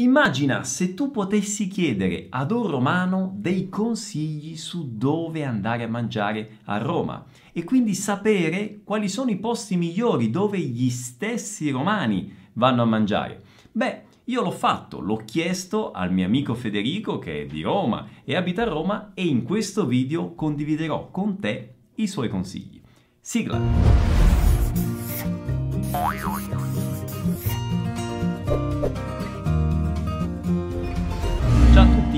[0.00, 6.58] Immagina se tu potessi chiedere ad un romano dei consigli su dove andare a mangiare
[6.64, 12.80] a Roma e quindi sapere quali sono i posti migliori dove gli stessi romani vanno
[12.80, 13.42] a mangiare.
[13.72, 18.36] Beh, io l'ho fatto, l'ho chiesto al mio amico Federico che è di Roma e
[18.36, 22.80] abita a Roma e in questo video condividerò con te i suoi consigli.
[23.20, 23.60] Sigla!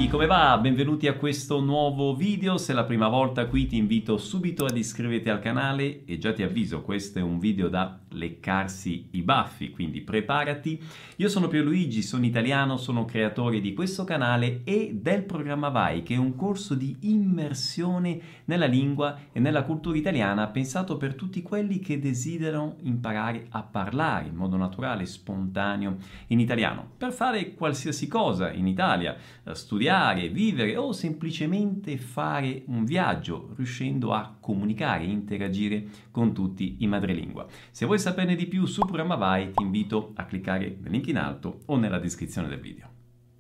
[0.09, 0.59] Come va?
[0.59, 2.57] Benvenuti a questo nuovo video.
[2.57, 6.33] Se è la prima volta qui ti invito subito ad iscriverti al canale e già
[6.33, 10.81] ti avviso, questo è un video da leccarsi i baffi, quindi preparati.
[11.17, 16.15] Io sono Pierluigi, sono italiano, sono creatore di questo canale e del programma Vai, che
[16.15, 21.79] è un corso di immersione nella lingua e nella cultura italiana pensato per tutti quelli
[21.79, 25.97] che desiderano imparare a parlare in modo naturale, spontaneo
[26.29, 29.17] in italiano, per fare qualsiasi cosa in Italia,
[29.53, 36.91] studiare lavorare, vivere o semplicemente fare un viaggio, riuscendo a comunicare interagire con tutti in
[36.91, 37.47] madrelingua.
[37.71, 41.17] Se vuoi saperne di più sul programma Vai, ti invito a cliccare nel link in
[41.17, 42.89] alto o nella descrizione del video.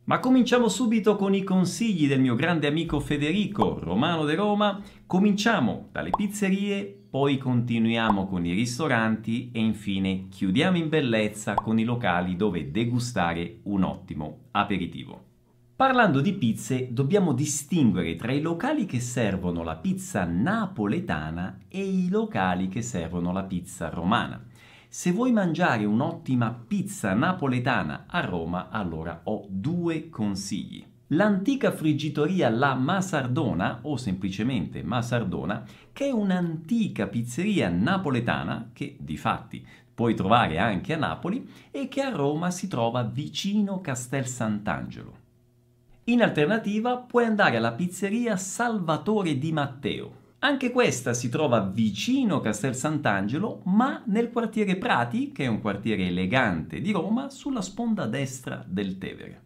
[0.04, 4.80] Ma cominciamo subito con i consigli del mio grande amico Federico, romano di Roma.
[5.04, 11.84] Cominciamo dalle pizzerie, poi continuiamo con i ristoranti e infine chiudiamo in bellezza con i
[11.84, 15.30] locali dove degustare un ottimo aperitivo.
[15.74, 22.08] Parlando di pizze, dobbiamo distinguere tra i locali che servono la pizza napoletana e i
[22.08, 24.40] locali che servono la pizza romana.
[24.94, 30.84] Se vuoi mangiare un'ottima pizza napoletana a Roma, allora ho due consigli.
[31.06, 39.66] L'antica friggitoria La Masardona, o semplicemente Masardona, che è un'antica pizzeria napoletana che di fatti
[39.94, 45.16] puoi trovare anche a Napoli e che a Roma si trova vicino Castel Sant'Angelo.
[46.04, 50.21] In alternativa puoi andare alla pizzeria Salvatore Di Matteo.
[50.44, 56.08] Anche questa si trova vicino Castel Sant'Angelo, ma nel quartiere Prati, che è un quartiere
[56.08, 59.42] elegante di Roma, sulla sponda destra del Tevere.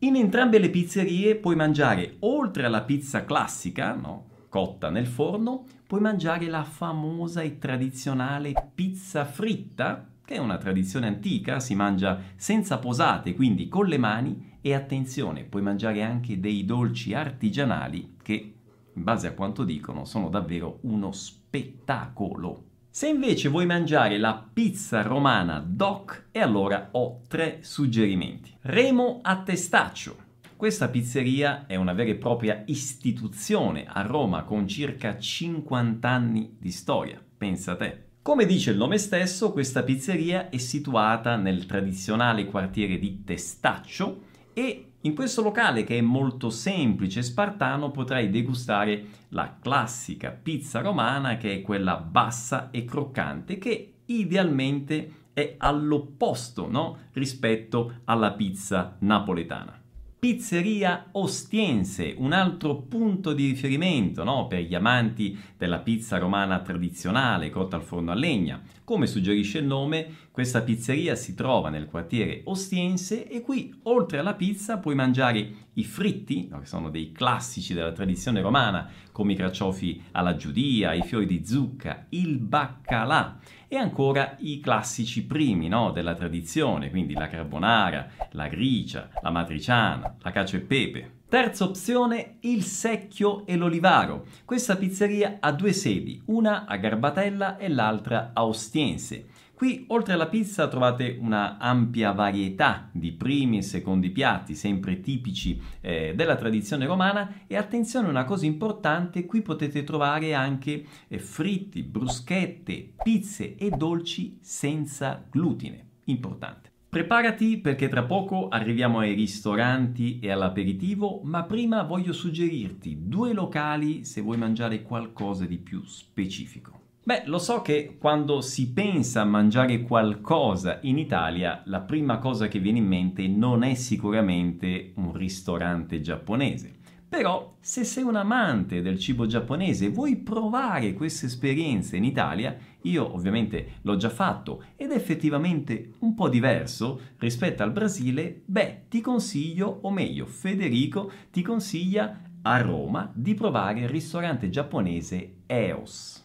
[0.00, 4.26] In entrambe le pizzerie puoi mangiare, oltre alla pizza classica, no?
[4.48, 11.08] cotta nel forno, puoi mangiare la famosa e tradizionale pizza fritta, che è una tradizione
[11.08, 16.64] antica, si mangia senza posate, quindi con le mani e attenzione, puoi mangiare anche dei
[16.64, 18.52] dolci artigianali che,
[18.94, 22.64] in base a quanto dicono, sono davvero uno spettacolo.
[22.90, 28.54] Se invece vuoi mangiare la pizza romana doc, e allora ho tre suggerimenti.
[28.60, 30.16] Remo a Testaccio.
[30.56, 36.70] Questa pizzeria è una vera e propria istituzione a Roma con circa 50 anni di
[36.70, 37.20] storia.
[37.36, 38.10] Pensa te.
[38.22, 44.20] Come dice il nome stesso, questa pizzeria è situata nel tradizionale quartiere di Testaccio
[44.52, 50.80] e in questo locale che è molto semplice e spartano potrai degustare la classica pizza
[50.80, 56.98] romana che è quella bassa e croccante che idealmente è all'opposto no?
[57.12, 59.81] rispetto alla pizza napoletana.
[60.24, 64.46] Pizzeria Ostiense, un altro punto di riferimento no?
[64.46, 68.62] per gli amanti della pizza romana tradizionale cotta al forno a legna.
[68.84, 74.34] Come suggerisce il nome, questa pizzeria si trova nel quartiere Ostiense e qui, oltre alla
[74.34, 76.60] pizza, puoi mangiare i fritti, no?
[76.60, 81.44] che sono dei classici della tradizione romana, come i carciofi alla giudia, i fiori di
[81.44, 83.40] zucca, il baccalà
[83.72, 90.14] e ancora i classici primi no, della tradizione, quindi la carbonara, la gricia, la matriciana,
[90.20, 91.20] la cacio e pepe.
[91.26, 94.26] Terza opzione, il Secchio e l'Olivaro.
[94.44, 99.28] Questa pizzeria ha due sedi, una a Garbatella e l'altra a Ostiense.
[99.62, 105.62] Qui, oltre alla pizza, trovate una ampia varietà di primi e secondi piatti, sempre tipici
[105.80, 107.44] eh, della tradizione romana.
[107.46, 114.36] E attenzione, una cosa importante, qui potete trovare anche eh, fritti, bruschette, pizze e dolci
[114.40, 115.90] senza glutine.
[116.06, 116.72] Importante.
[116.88, 124.04] Preparati perché tra poco arriviamo ai ristoranti e all'aperitivo, ma prima voglio suggerirti due locali
[124.04, 126.81] se vuoi mangiare qualcosa di più specifico.
[127.04, 132.46] Beh, lo so che quando si pensa a mangiare qualcosa in Italia, la prima cosa
[132.46, 136.76] che viene in mente non è sicuramente un ristorante giapponese.
[137.08, 142.56] Però, se sei un amante del cibo giapponese e vuoi provare queste esperienze in Italia,
[142.82, 148.84] io ovviamente l'ho già fatto ed è effettivamente un po' diverso rispetto al Brasile, beh,
[148.88, 156.21] ti consiglio, o meglio, Federico ti consiglia a Roma di provare il ristorante giapponese EOS.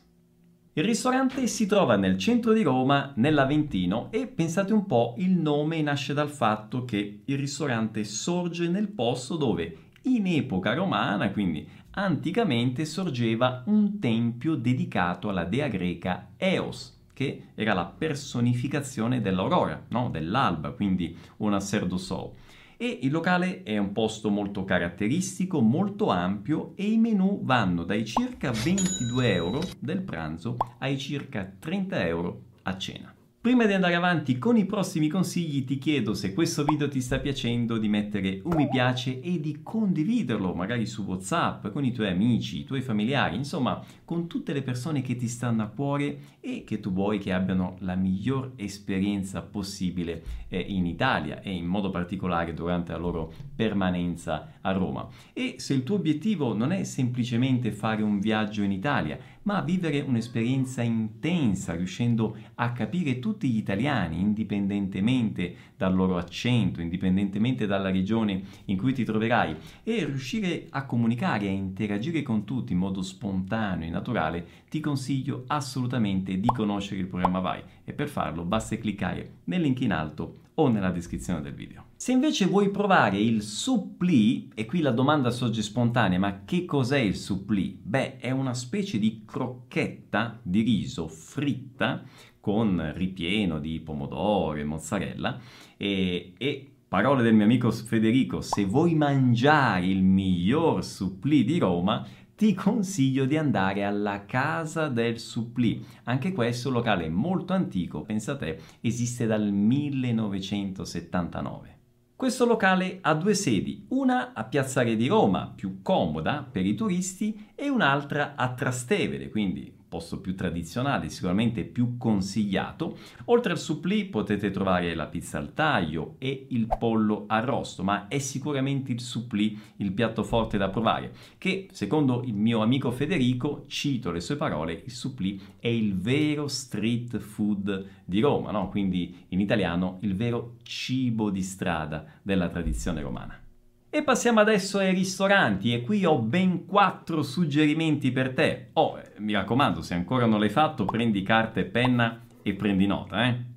[0.78, 5.82] Il ristorante si trova nel centro di Roma, nell'Aventino, e pensate un po', il nome
[5.82, 12.86] nasce dal fatto che il ristorante sorge nel posto dove in epoca romana, quindi anticamente,
[12.86, 20.12] sorgeva un tempio dedicato alla dea greca Eos, che era la personificazione dell'aurora, no?
[20.12, 22.34] dell'alba, quindi una Serdosol
[22.78, 28.06] e il locale è un posto molto caratteristico, molto ampio e i menù vanno dai
[28.06, 33.17] circa 22 euro del pranzo ai circa 30 euro a cena.
[33.48, 37.20] Prima di andare avanti con i prossimi consigli ti chiedo se questo video ti sta
[37.20, 42.10] piacendo di mettere un mi piace e di condividerlo magari su Whatsapp con i tuoi
[42.10, 46.66] amici, i tuoi familiari, insomma con tutte le persone che ti stanno a cuore e
[46.66, 51.90] che tu vuoi che abbiano la miglior esperienza possibile eh, in Italia e in modo
[51.90, 55.08] particolare durante la loro permanenza a Roma.
[55.32, 59.18] E se il tuo obiettivo non è semplicemente fare un viaggio in Italia,
[59.48, 67.66] ma vivere un'esperienza intensa, riuscendo a capire tutti gli italiani, indipendentemente dal loro accento, indipendentemente
[67.66, 72.74] dalla regione in cui ti troverai, e riuscire a comunicare e a interagire con tutti
[72.74, 77.64] in modo spontaneo e naturale, ti consiglio assolutamente di conoscere il programma Vai.
[77.86, 81.86] E per farlo basta cliccare nel link in alto o nella descrizione del video.
[81.96, 87.00] Se invece vuoi provare il suppli, e qui la domanda sorge spontanea, ma che cos'è
[87.00, 87.80] il suppli?
[87.82, 92.04] Beh, è una specie di crocchetta di riso fritta
[92.40, 95.40] con ripieno di pomodoro e mozzarella
[95.76, 102.08] e, e parole del mio amico Federico, se vuoi mangiare il miglior suppli di Roma,
[102.38, 105.84] ti consiglio di andare alla Casa del Supplì.
[106.04, 111.76] Anche questo locale molto antico, pensa te, esiste dal 1979.
[112.16, 116.76] Questo locale ha due sedi, una a Piazza Re di Roma, più comoda per i
[116.76, 122.98] turisti, e un'altra a Trastevere, quindi posto più tradizionale, sicuramente più consigliato.
[123.26, 128.20] Oltre al supplì potete trovare la pizza al taglio e il pollo arrosto, ma è
[128.20, 134.12] sicuramente il supplì il piatto forte da provare, che secondo il mio amico Federico, cito
[134.12, 138.70] le sue parole, il supplì è il vero street food di Roma, no?
[138.70, 143.47] quindi in italiano il vero cibo di strada della tradizione romana.
[143.90, 148.68] E passiamo adesso ai ristoranti e qui ho ben quattro suggerimenti per te.
[148.74, 152.86] Oh, eh, mi raccomando, se ancora non l'hai fatto, prendi carta e penna e prendi
[152.86, 153.56] nota, eh.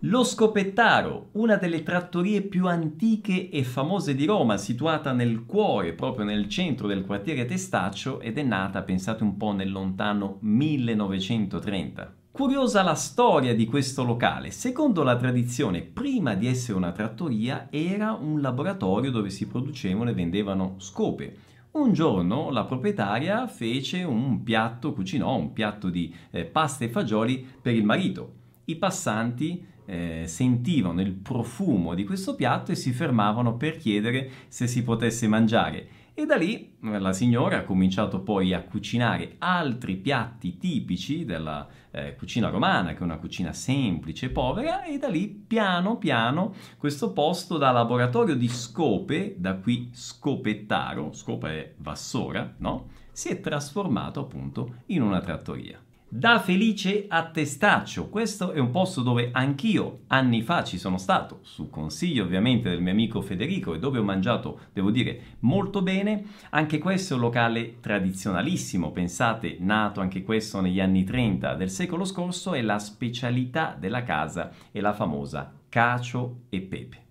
[0.00, 6.24] Lo Scopettaro, una delle trattorie più antiche e famose di Roma, situata nel cuore, proprio
[6.24, 12.14] nel centro del quartiere Testaccio ed è nata, pensate un po', nel lontano 1930.
[12.36, 14.50] Curiosa la storia di questo locale.
[14.50, 20.12] Secondo la tradizione, prima di essere una trattoria, era un laboratorio dove si producevano e
[20.12, 21.34] vendevano scope.
[21.70, 27.42] Un giorno la proprietaria fece un piatto, cucinò un piatto di eh, pasta e fagioli
[27.62, 28.34] per il marito.
[28.66, 34.66] I passanti eh, sentivano il profumo di questo piatto e si fermavano per chiedere se
[34.66, 35.88] si potesse mangiare.
[36.18, 41.68] E da lì eh, la signora ha cominciato poi a cucinare altri piatti tipici della
[41.90, 46.54] eh, cucina romana, che è una cucina semplice, e povera, e da lì piano piano
[46.78, 52.88] questo posto da laboratorio di scope, da qui scopettaro, scopa è vassora, no?
[53.12, 55.85] Si è trasformato appunto in una trattoria.
[56.08, 61.40] Da Felice a Testaccio, questo è un posto dove anch'io anni fa ci sono stato,
[61.42, 66.26] su consiglio ovviamente del mio amico Federico e dove ho mangiato, devo dire, molto bene.
[66.50, 72.04] Anche questo è un locale tradizionalissimo, pensate, nato anche questo negli anni 30 del secolo
[72.04, 77.05] scorso e la specialità della casa è la famosa cacio e pepe.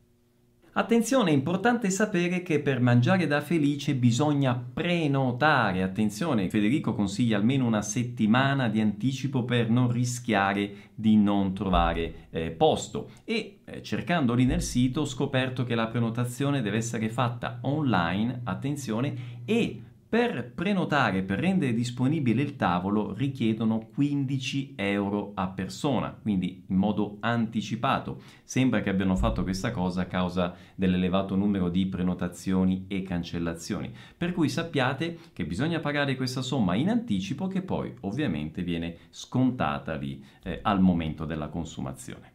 [0.77, 5.81] Attenzione, è importante sapere che per mangiare da felice bisogna prenotare.
[5.81, 12.51] Attenzione, Federico consiglia almeno una settimana di anticipo per non rischiare di non trovare eh,
[12.51, 13.11] posto.
[13.23, 18.41] E eh, cercando lì nel sito ho scoperto che la prenotazione deve essere fatta online,
[18.43, 19.81] attenzione, e
[20.15, 27.17] per prenotare, per rendere disponibile il tavolo, richiedono 15 euro a persona, quindi in modo
[27.19, 28.21] anticipato.
[28.45, 33.93] Sembra che abbiano fatto questa cosa a causa dell'elevato numero di prenotazioni e cancellazioni.
[34.15, 39.95] Per cui sappiate che bisogna pagare questa somma in anticipo che poi ovviamente viene scontata
[39.95, 42.34] lì eh, al momento della consumazione.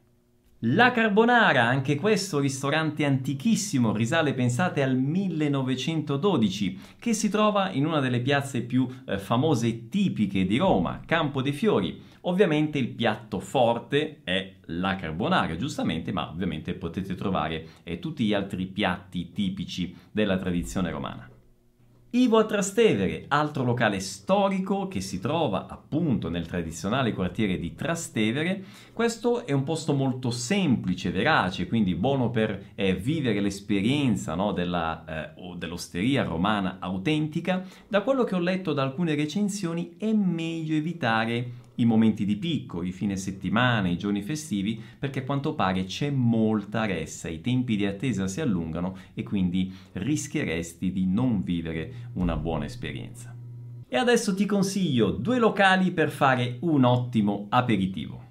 [0.65, 7.99] La Carbonara, anche questo ristorante antichissimo, risale pensate al 1912, che si trova in una
[8.01, 12.03] delle piazze più eh, famose e tipiche di Roma, Campo dei Fiori.
[12.23, 18.35] Ovviamente il piatto forte è la carbonara, giustamente, ma ovviamente potete trovare eh, tutti gli
[18.35, 21.30] altri piatti tipici della tradizione romana.
[22.13, 28.65] Ivo a Trastevere, altro locale storico che si trova appunto nel tradizionale quartiere di Trastevere.
[28.93, 35.05] Questo è un posto molto semplice, verace, quindi buono per eh, vivere l'esperienza no, della,
[35.37, 37.65] eh, dell'osteria romana autentica.
[37.87, 42.83] Da quello che ho letto da alcune recensioni è meglio evitare i momenti di picco,
[42.83, 47.77] i fine settimana, i giorni festivi, perché a quanto pare c'è molta ressa, i tempi
[47.77, 53.35] di attesa si allungano e quindi rischieresti di non vivere una buona esperienza.
[53.89, 58.30] E adesso ti consiglio due locali per fare un ottimo aperitivo.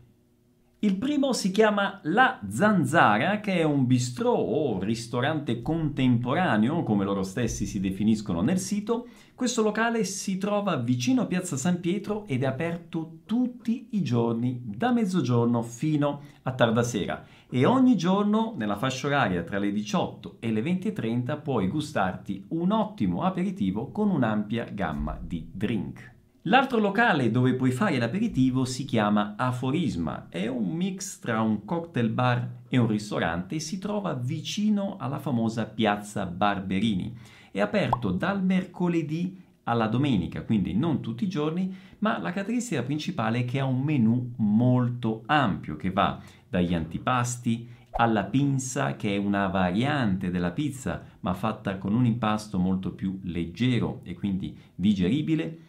[0.81, 7.21] Il primo si chiama La Zanzara, che è un bistrò o ristorante contemporaneo, come loro
[7.24, 9.09] stessi si definiscono nel sito.
[9.36, 14.62] Questo locale si trova vicino a Piazza San Pietro ed è aperto tutti i giorni,
[14.63, 17.25] da mezzogiorno fino a tarda sera.
[17.50, 22.71] E ogni giorno, nella fascia oraria tra le 18 e le 20.30, puoi gustarti un
[22.71, 26.19] ottimo aperitivo con un'ampia gamma di drink.
[26.43, 32.10] L'altro locale dove puoi fare l'aperitivo si chiama Aforisma, è un mix tra un cocktail
[32.12, 37.13] bar e un ristorante e si trova vicino alla famosa piazza Barberini.
[37.51, 43.39] È aperto dal mercoledì alla domenica, quindi non tutti i giorni, ma la caratteristica principale
[43.39, 47.67] è che ha un menù molto ampio che va dagli antipasti
[47.98, 53.19] alla pinza, che è una variante della pizza, ma fatta con un impasto molto più
[53.24, 55.60] leggero e quindi digeribile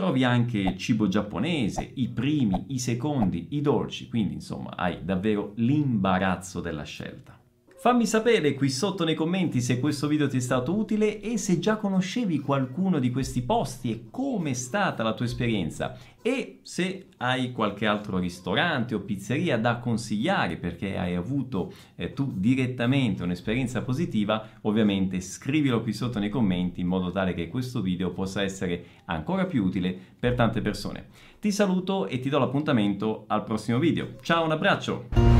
[0.00, 6.62] Trovi anche cibo giapponese, i primi, i secondi, i dolci, quindi insomma hai davvero l'imbarazzo
[6.62, 7.39] della scelta.
[7.80, 11.58] Fammi sapere qui sotto nei commenti se questo video ti è stato utile e se
[11.58, 17.06] già conoscevi qualcuno di questi posti e come è stata la tua esperienza e se
[17.16, 23.80] hai qualche altro ristorante o pizzeria da consigliare perché hai avuto eh, tu direttamente un'esperienza
[23.80, 28.84] positiva, ovviamente scrivilo qui sotto nei commenti in modo tale che questo video possa essere
[29.06, 31.06] ancora più utile per tante persone.
[31.40, 34.16] Ti saluto e ti do l'appuntamento al prossimo video.
[34.20, 35.39] Ciao, un abbraccio!